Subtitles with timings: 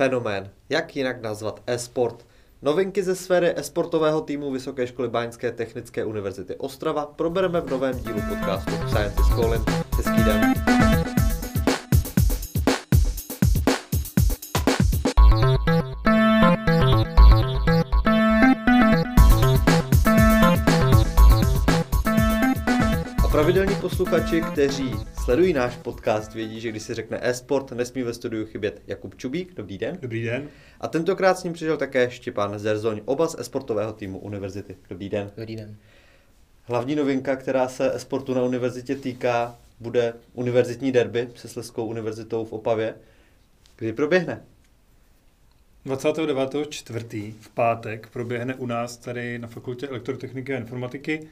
[0.00, 0.50] fenomén.
[0.68, 2.26] Jak jinak nazvat e-sport?
[2.62, 8.20] Novinky ze sféry e-sportového týmu Vysoké školy Báňské technické univerzity Ostrava probereme v novém dílu
[8.28, 9.70] podcastu Scientist Calling.
[9.96, 10.69] Hezký den.
[23.30, 24.92] Pravidelní posluchači, kteří
[25.24, 29.54] sledují náš podcast, vědí, že když se řekne e-sport, nesmí ve studiu chybět Jakub Čubík.
[29.54, 29.98] Dobrý den.
[30.02, 30.48] Dobrý den.
[30.80, 34.76] A tentokrát s ním přišel také Štěpán Zerzoň, oba z e-sportového týmu univerzity.
[34.88, 35.30] Dobrý den.
[35.36, 35.76] Dobrý den.
[36.62, 42.52] Hlavní novinka, která se e-sportu na univerzitě týká, bude univerzitní derby se Sleskou univerzitou v
[42.52, 42.94] Opavě.
[43.76, 44.42] Kdy proběhne?
[45.86, 47.34] 29.4.
[47.40, 51.28] v pátek proběhne u nás tady na Fakultě elektrotechniky a informatiky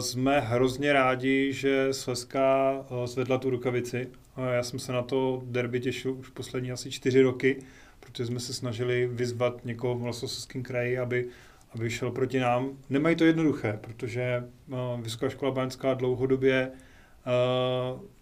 [0.00, 4.08] jsme hrozně rádi, že Slezská eh, zvedla tu rukavici.
[4.52, 7.62] Já jsem se na to derby těšil už poslední asi čtyři roky,
[8.00, 11.28] protože jsme se snažili vyzvat někoho v Moravskoslezském kraji, aby,
[11.74, 12.70] aby šel proti nám.
[12.90, 16.70] Nemají to jednoduché, protože eh, Vysoká škola Báňská dlouhodobě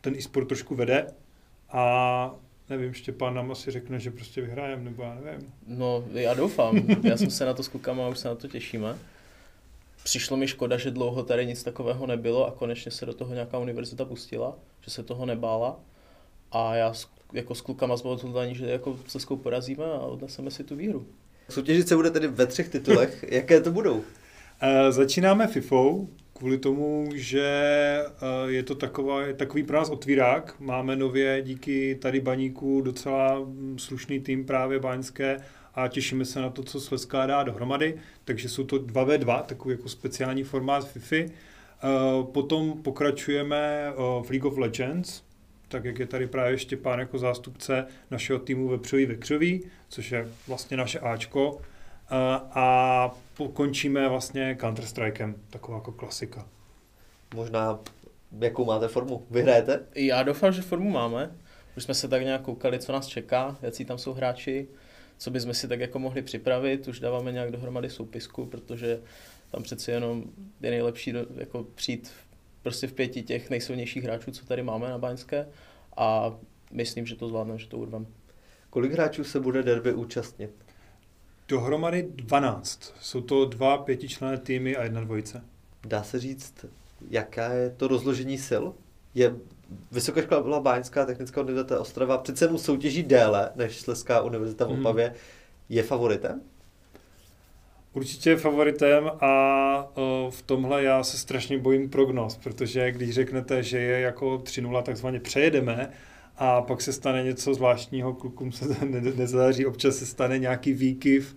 [0.00, 1.06] ten e-sport trošku vede
[1.68, 2.34] a
[2.70, 5.52] nevím, Štěpán nám asi řekne, že prostě vyhrajeme, nebo já nevím.
[5.66, 6.76] No, já doufám.
[7.02, 8.96] Já jsem se na to s klukama a už se na to těšíme
[10.06, 13.58] přišlo mi škoda, že dlouho tady nic takového nebylo a konečně se do toho nějaká
[13.58, 15.80] univerzita pustila, že se toho nebála.
[16.52, 16.92] A já
[17.32, 21.06] jako s klukama jsme odhodlání, že jako se porazíme a odneseme si tu výhru.
[21.48, 23.24] Soutěžit se bude tedy ve třech titulech.
[23.30, 23.94] Jaké to budou?
[23.96, 24.02] Uh,
[24.90, 30.60] začínáme FIFou, kvůli tomu, že uh, je to taková, takový pro nás otvírák.
[30.60, 35.40] Máme nově díky tady baníku docela mm, slušný tým právě báňské
[35.76, 37.94] a těšíme se na to, co Slezská dá dohromady.
[38.24, 41.16] Takže jsou to 2v2, takový jako speciální formát FIFA.
[41.16, 41.28] Eh,
[42.32, 45.22] potom pokračujeme eh, v League of Legends,
[45.68, 50.76] tak jak je tady právě Štěpán jako zástupce našeho týmu Vepřový Vekřový, což je vlastně
[50.76, 51.60] naše Ačko.
[51.60, 52.14] Eh,
[52.50, 56.46] a pokončíme vlastně Counter-Strikem, taková jako klasika.
[57.34, 57.78] Možná
[58.40, 59.26] jakou máte formu?
[59.30, 59.80] Vyhrajete?
[59.94, 61.30] Já doufám, že formu máme.
[61.76, 64.68] Už jsme se tak nějak koukali, co nás čeká, jaký tam jsou hráči
[65.18, 69.00] co bychom si tak jako mohli připravit, už dáváme nějak dohromady soupisku, protože
[69.50, 70.24] tam přeci jenom
[70.60, 72.12] je nejlepší do, jako přijít
[72.62, 75.48] prostě v pěti těch nejsilnějších hráčů, co tady máme na Baňské
[75.96, 76.38] a
[76.72, 78.06] myslím, že to zvládneme, že to urvem.
[78.70, 80.50] Kolik hráčů se bude derby účastnit?
[81.48, 82.94] Dohromady 12.
[83.00, 85.44] Jsou to dva pětičlenné týmy a jedna dvojice.
[85.86, 86.66] Dá se říct,
[87.10, 88.64] jaká je to rozložení sil?
[89.16, 89.34] Je
[89.92, 94.80] Vysoká škola Báňská technická univerzita Ostrava přece jenom soutěží déle než Sleská univerzita v mhm.
[94.80, 95.06] Opavě.
[95.06, 95.16] Hmm.
[95.68, 96.40] Je favoritem?
[97.92, 103.62] Určitě je favoritem a o, v tomhle já se strašně bojím prognoz, protože když řeknete,
[103.62, 105.90] že je jako 3-0, takzvaně přejedeme,
[106.36, 108.64] a pak se stane něco zvláštního, klukům se
[109.16, 111.36] nezáří, občas se stane nějaký výkyv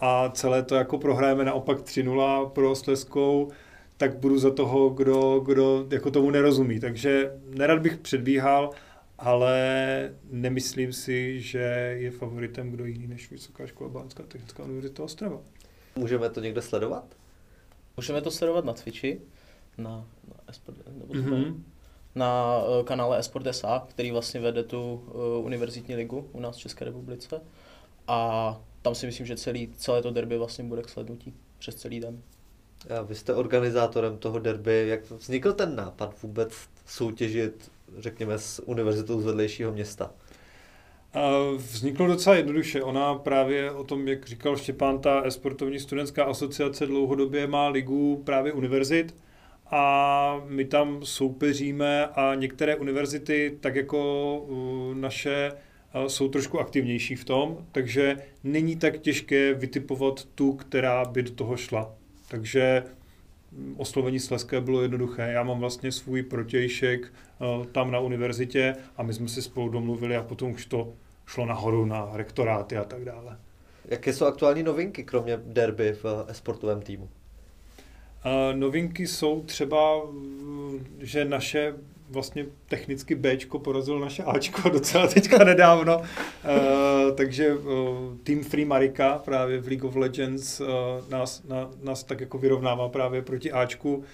[0.00, 3.50] a celé to jako prohrajeme naopak 3-0 pro Sleskou,
[3.96, 6.80] tak budu za toho, kdo, kdo jako tomu nerozumí.
[6.80, 8.70] Takže nerad bych předbíhal,
[9.18, 15.40] ale nemyslím si, že je favoritem kdo jiný než Vysoká škola Bánská technická univerzita Ostrava.
[15.96, 17.04] Můžeme to někde sledovat?
[17.96, 19.20] Můžeme to sledovat na Twitchi,
[19.78, 19.90] na,
[20.28, 21.62] na, esport, nebo mm-hmm.
[22.14, 26.60] na uh, kanále Esport SA, který vlastně vede tu uh, univerzitní ligu u nás v
[26.60, 27.40] České republice.
[28.08, 32.00] A tam si myslím, že celý, celé to derby vlastně bude k slednutí přes celý
[32.00, 32.22] den.
[32.98, 34.84] A vy jste organizátorem toho derby.
[34.88, 36.52] Jak vznikl ten nápad vůbec
[36.86, 40.10] soutěžit, řekněme, s univerzitou z vedlejšího města?
[41.56, 42.82] Vzniklo docela jednoduše.
[42.82, 48.52] Ona právě o tom, jak říkal Štěpán, ta esportovní studentská asociace dlouhodobě má ligu právě
[48.52, 49.14] univerzit
[49.70, 54.46] a my tam soupeříme a některé univerzity, tak jako
[54.94, 55.52] naše,
[56.06, 61.56] jsou trošku aktivnější v tom, takže není tak těžké vytipovat tu, která by do toho
[61.56, 61.94] šla.
[62.28, 62.82] Takže
[63.52, 65.22] mm, oslovení Sleské bylo jednoduché.
[65.22, 67.12] Já mám vlastně svůj protějšek
[67.58, 70.92] uh, tam na univerzitě a my jsme si spolu domluvili a potom už to
[71.26, 73.38] šlo nahoru na rektoráty a tak dále.
[73.88, 77.04] Jaké jsou aktuální novinky, kromě derby v esportovém týmu?
[77.04, 81.74] Uh, novinky jsou třeba, mm, že naše
[82.14, 85.98] vlastně technicky Bčko porazil naše Ačko docela teďka nedávno.
[85.98, 86.04] Uh,
[87.14, 87.62] takže uh,
[88.22, 90.66] Team Free Marika právě v League of Legends uh,
[91.10, 93.96] nás, na, nás tak jako vyrovnává právě proti Ačku.
[93.96, 94.04] Uh,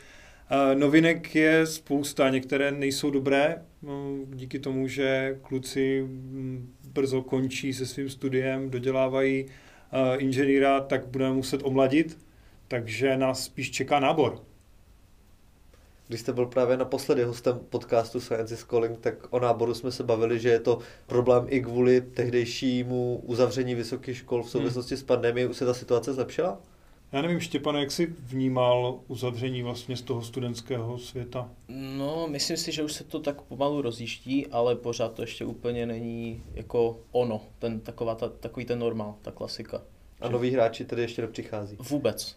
[0.74, 3.90] novinek je spousta, některé nejsou dobré, uh,
[4.26, 11.34] díky tomu, že kluci um, brzo končí se svým studiem, dodělávají uh, inženýra, tak budeme
[11.34, 12.18] muset omladit,
[12.68, 14.49] takže nás spíš čeká nábor.
[16.10, 20.02] Když jste byl právě naposledy hostem podcastu Science is Calling, tak o náboru jsme se
[20.02, 25.00] bavili, že je to problém i kvůli tehdejšímu uzavření vysokých škol v souvislosti hmm.
[25.00, 25.46] s pandemií.
[25.46, 26.58] Už se ta situace zlepšila?
[27.12, 31.50] Já nevím, Štěpane, jak jsi vnímal uzavření vlastně z toho studentského světa?
[31.68, 35.86] No, myslím si, že už se to tak pomalu rozjíždí, ale pořád to ještě úplně
[35.86, 39.82] není jako ono, ten, taková ta, takový ten normál, ta klasika.
[40.20, 41.76] A noví hráči tedy ještě nepřichází?
[41.80, 42.36] Vůbec.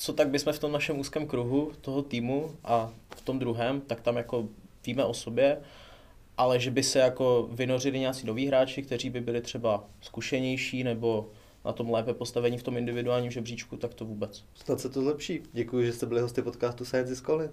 [0.00, 4.00] Co tak bychom v tom našem úzkém kruhu toho týmu a v tom druhém, tak
[4.00, 4.48] tam jako
[4.86, 5.60] víme o sobě,
[6.36, 11.30] ale že by se jako vynořili nějací noví hráči, kteří by byli třeba zkušenější nebo
[11.64, 14.44] na tom lépe postavení v tom individuálním žebříčku, tak to vůbec.
[14.54, 15.42] Snad se to zlepší.
[15.52, 17.52] Děkuji, že jste byli hosty podcastu Science is Calling.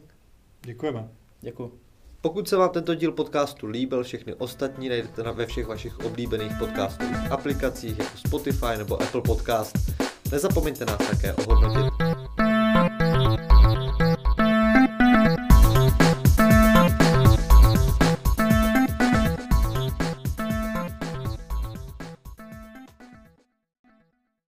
[0.61, 1.09] Děkujeme.
[1.41, 1.79] Děkuji.
[2.21, 7.31] Pokud se vám tento díl podcastu líbil, všechny ostatní najdete ve všech vašich oblíbených podcastových
[7.31, 9.75] aplikacích jako Spotify nebo Apple Podcast.
[10.31, 11.93] Nezapomeňte nás také ohodnotit